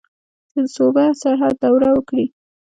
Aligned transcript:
چې 0.51 0.59
د 0.65 0.67
صوبه 0.75 1.05
سرحد 1.21 1.55
دوره 1.63 1.89
وکړي. 1.95 2.25